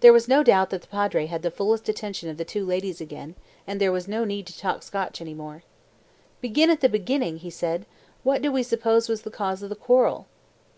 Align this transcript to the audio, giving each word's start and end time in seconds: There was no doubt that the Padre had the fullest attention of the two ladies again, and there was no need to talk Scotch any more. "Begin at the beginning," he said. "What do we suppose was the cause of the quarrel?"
There 0.00 0.12
was 0.12 0.28
no 0.28 0.42
doubt 0.42 0.68
that 0.68 0.82
the 0.82 0.86
Padre 0.86 1.24
had 1.24 1.40
the 1.40 1.50
fullest 1.50 1.88
attention 1.88 2.28
of 2.28 2.36
the 2.36 2.44
two 2.44 2.62
ladies 2.62 3.00
again, 3.00 3.36
and 3.66 3.80
there 3.80 3.90
was 3.90 4.06
no 4.06 4.26
need 4.26 4.46
to 4.48 4.58
talk 4.58 4.82
Scotch 4.82 5.18
any 5.22 5.32
more. 5.32 5.62
"Begin 6.42 6.68
at 6.68 6.82
the 6.82 6.90
beginning," 6.90 7.38
he 7.38 7.48
said. 7.48 7.86
"What 8.22 8.42
do 8.42 8.52
we 8.52 8.62
suppose 8.62 9.08
was 9.08 9.22
the 9.22 9.30
cause 9.30 9.62
of 9.62 9.70
the 9.70 9.74
quarrel?" 9.74 10.26